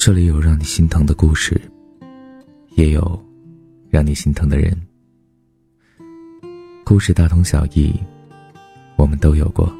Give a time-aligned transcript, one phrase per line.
[0.00, 1.60] 这里有让你心疼的故事，
[2.70, 3.22] 也有
[3.90, 4.74] 让你心疼的人。
[6.86, 7.92] 故事大同小异，
[8.96, 9.70] 我们都有过。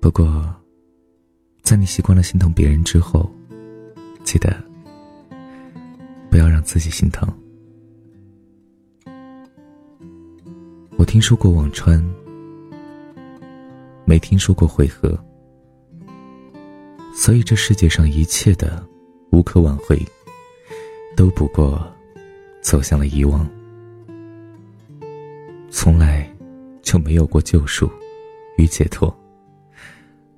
[0.00, 0.50] 不过，
[1.60, 3.30] 在你习惯了心疼别人之后，
[4.24, 4.50] 记得
[6.30, 7.28] 不要让自己心疼。
[10.96, 12.02] 我听说过忘川，
[14.06, 15.22] 没听说过悔河。
[17.12, 18.84] 所以，这世界上一切的
[19.30, 20.00] 无可挽回，
[21.16, 21.86] 都不过
[22.62, 23.48] 走向了遗忘。
[25.70, 26.28] 从来
[26.82, 27.90] 就没有过救赎
[28.56, 29.14] 与解脱，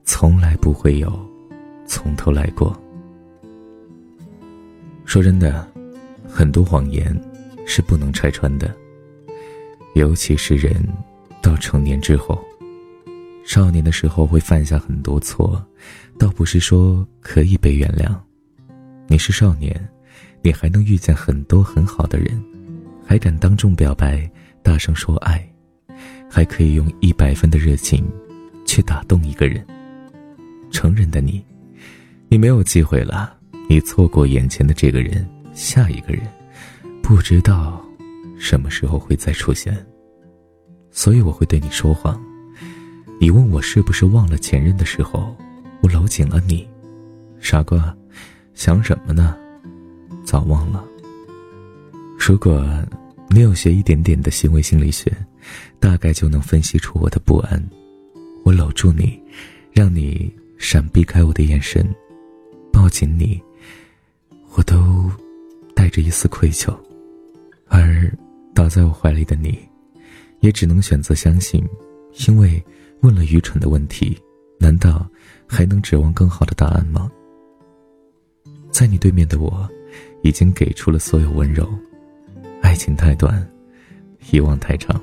[0.04, 1.10] 从来不会有
[1.86, 2.76] 从头来过。
[5.04, 5.66] 说真的，
[6.28, 7.16] 很多谎言
[7.64, 8.74] 是不能拆穿的，
[9.94, 10.74] 尤其是人
[11.40, 12.42] 到成年之后。
[13.44, 15.62] 少年的时候会犯下很多错，
[16.18, 18.14] 倒不是说可以被原谅。
[19.08, 19.88] 你是少年，
[20.42, 22.42] 你还能遇见很多很好的人，
[23.04, 24.30] 还敢当众表白，
[24.62, 25.46] 大声说爱，
[26.30, 28.08] 还可以用一百分的热情
[28.64, 29.64] 去打动一个人。
[30.70, 31.44] 成人的你，
[32.28, 33.36] 你没有机会了，
[33.68, 36.22] 你错过眼前的这个人，下一个人，
[37.02, 37.84] 不知道
[38.38, 39.76] 什么时候会再出现。
[40.90, 42.18] 所以我会对你说谎。
[43.22, 45.32] 你问我是不是忘了前任的时候，
[45.80, 46.68] 我搂紧了你，
[47.38, 47.96] 傻瓜，
[48.52, 49.36] 想什么呢？
[50.24, 50.84] 早忘了。
[52.18, 52.66] 如果
[53.28, 55.16] 你有学一点点的行为心理学，
[55.78, 57.64] 大概就能分析出我的不安。
[58.42, 59.16] 我搂住你，
[59.70, 60.28] 让你
[60.58, 61.88] 闪避开我的眼神，
[62.72, 63.40] 抱紧你，
[64.56, 65.08] 我都
[65.76, 66.76] 带着一丝愧疚，
[67.68, 68.12] 而
[68.52, 69.56] 倒在我怀里的你，
[70.40, 71.64] 也只能选择相信，
[72.26, 72.60] 因为。
[73.02, 74.16] 问了愚蠢的问题，
[74.58, 75.06] 难道
[75.46, 77.10] 还能指望更好的答案吗？
[78.70, 79.68] 在你对面的我，
[80.22, 81.68] 已经给出了所有温柔。
[82.60, 83.44] 爱情太短，
[84.30, 85.00] 遗忘太长。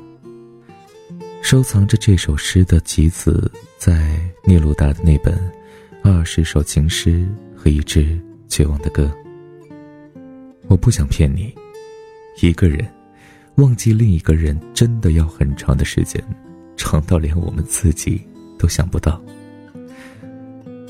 [1.41, 5.37] 收藏着这首诗的集子，在聂鲁达的那本
[6.01, 8.17] 《二十首情诗和一支
[8.47, 9.11] 绝望的歌》。
[10.67, 11.53] 我不想骗你，
[12.41, 12.89] 一个人
[13.55, 16.23] 忘记另一个人，真的要很长的时间。
[16.79, 18.25] 长到连我们自己
[18.57, 19.21] 都想不到，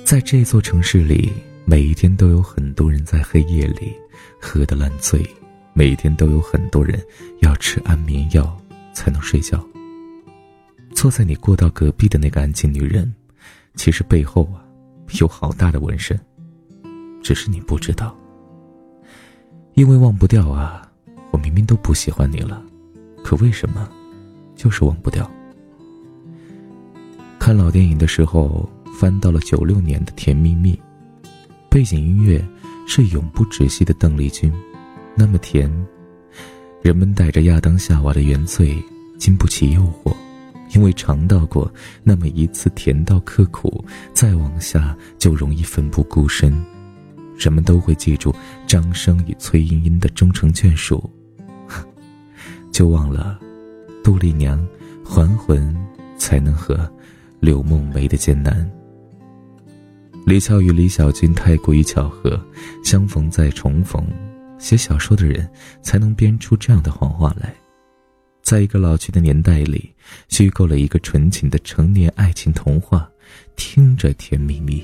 [0.06, 1.34] 在这座城市里，
[1.66, 3.92] 每一天都有很多人在黑夜里
[4.40, 5.20] 喝得烂醉，
[5.74, 7.04] 每一天都有很多人
[7.40, 8.56] 要吃安眠药
[8.94, 9.62] 才能睡觉。
[10.94, 13.12] 坐在你过道隔壁的那个安静女人，
[13.74, 14.64] 其实背后啊
[15.20, 16.18] 有好大的纹身，
[17.24, 18.16] 只是你不知道。
[19.74, 20.88] 因为忘不掉啊，
[21.32, 22.64] 我明明都不喜欢你了，
[23.24, 23.90] 可为什么
[24.56, 25.30] 就是忘不掉？
[27.50, 30.76] 看老电影的时候，翻到了九六年的《甜蜜蜜》，
[31.68, 32.48] 背景音乐
[32.86, 34.54] 是永不止息的邓丽君，
[35.16, 35.68] 那么甜。
[36.84, 38.78] 人们带着亚当夏娃的原罪，
[39.18, 40.16] 经不起诱惑，
[40.76, 41.74] 因为尝到过
[42.04, 43.84] 那么一次甜到刻苦，
[44.14, 46.56] 再往下就容易奋不顾身。
[47.36, 48.32] 人们都会记住
[48.68, 51.10] 张生与崔莺莺的终成眷属，
[52.72, 53.40] 就忘了
[54.04, 54.64] 杜丽娘
[55.04, 55.76] 还魂
[56.16, 56.88] 才能和。
[57.40, 58.70] 柳梦梅的艰难。
[60.26, 62.40] 李翘与李小军太过于巧合，
[62.84, 64.06] 相逢再重逢。
[64.58, 65.50] 写小说的人
[65.82, 67.56] 才能编出这样的谎话来。
[68.42, 69.94] 在一个老去的年代里，
[70.28, 73.10] 虚构了一个纯情的成年爱情童话，
[73.56, 74.84] 听着甜蜜蜜。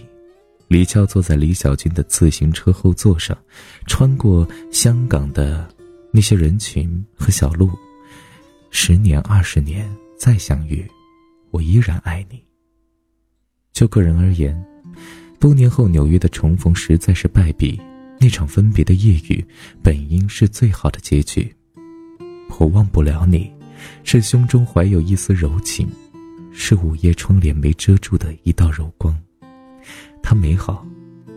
[0.67, 3.37] 李翘坐在李小军的自行车后座上，
[3.85, 5.67] 穿过香港的
[6.11, 7.69] 那些人群和小路。
[8.71, 10.85] 十年、二十年再相遇，
[11.55, 12.43] 我依然爱你。
[13.71, 14.61] 就个人而言，
[15.39, 17.79] 多年后纽约的重逢实在是败笔。
[18.19, 19.45] 那场分别的夜雨，
[19.81, 21.53] 本应是最好的结局。
[22.59, 23.49] 我忘不了你，
[24.03, 25.87] 是胸中怀有一丝柔情，
[26.51, 29.17] 是午夜窗帘没遮住的一道柔光。
[30.21, 30.85] 它美好，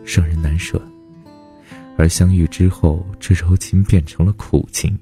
[0.05, 0.81] 让人难舍。
[1.97, 4.99] 而相遇之后，这柔情变成了苦情。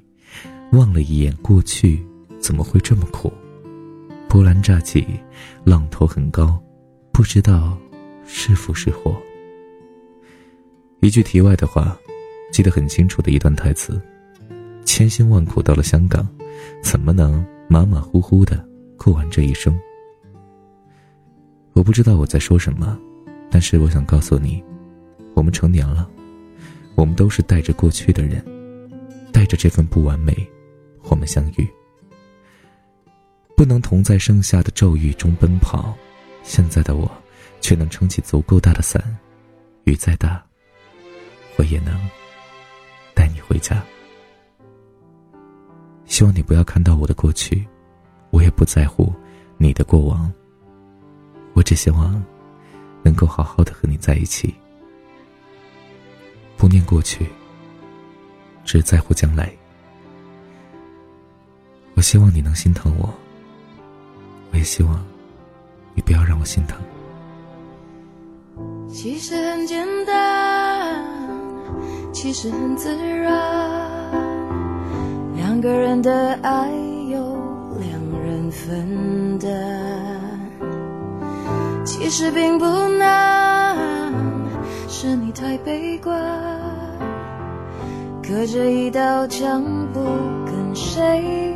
[0.72, 2.04] 望了一眼过去，
[2.38, 3.32] 怎么会这么苦？
[4.36, 5.18] 波澜乍起，
[5.64, 6.62] 浪头很高。
[7.10, 7.74] 不知道
[8.26, 9.16] 是福是祸。
[11.00, 11.96] 一句题外的话，
[12.52, 13.98] 记得很清楚的一段台词：
[14.84, 16.28] 千辛万苦到了香港，
[16.82, 18.62] 怎么能马马虎虎的
[18.98, 19.74] 过完这一生？
[21.72, 23.00] 我不知道我在说什么，
[23.50, 24.62] 但是我想告诉你，
[25.32, 26.06] 我们成年了，
[26.94, 28.44] 我们都是带着过去的人，
[29.32, 30.46] 带着这份不完美，
[31.04, 31.66] 我们相遇，
[33.56, 35.96] 不能同在盛夏的骤雨中奔跑。
[36.42, 37.10] 现在的我，
[37.60, 39.02] 却能撑起足够大的伞，
[39.84, 40.44] 雨再大，
[41.56, 41.98] 我也能
[43.14, 43.82] 带你回家。
[46.04, 47.66] 希望你不要看到我的过去，
[48.30, 49.12] 我也不在乎
[49.56, 50.30] 你的过往。
[51.54, 52.22] 我只希望
[53.02, 54.54] 能够好好的和你在一起，
[56.58, 57.26] 不念过去，
[58.64, 59.50] 只在乎将来。
[61.94, 63.12] 我希望你能心疼我，
[64.52, 65.04] 我也希望
[65.94, 66.78] 你不要让我心疼。
[68.88, 71.04] 其实很简单，
[72.12, 73.30] 其实很自然，
[75.36, 76.70] 两个人的爱
[77.10, 77.36] 由
[77.78, 79.50] 两人分担，
[81.84, 83.76] 其实并不难，
[84.88, 86.18] 是你太悲观，
[88.22, 89.62] 隔着一道墙
[89.92, 90.00] 不
[90.46, 91.55] 跟谁。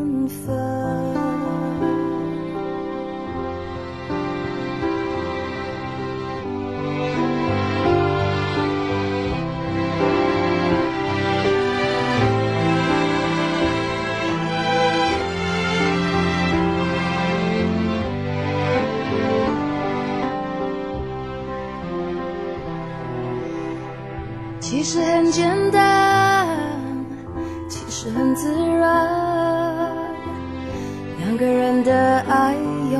[31.41, 32.99] 个人的爱由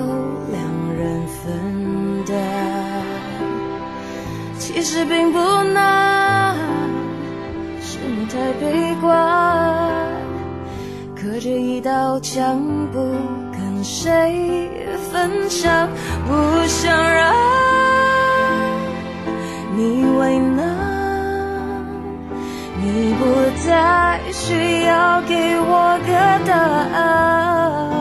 [0.51, 0.63] 两
[0.97, 2.35] 人分担。
[4.57, 5.39] 其实并不
[5.71, 6.55] 难，
[7.79, 9.13] 是你太悲观，
[11.15, 12.59] 隔着一道墙
[12.91, 12.97] 不
[13.51, 14.71] 跟谁
[15.11, 15.87] 分享，
[16.27, 16.33] 不
[16.65, 17.35] 想让
[19.75, 20.65] 你为难。
[22.81, 23.23] 你不
[23.67, 26.11] 再需要给我个
[26.47, 26.57] 答
[26.97, 28.00] 案，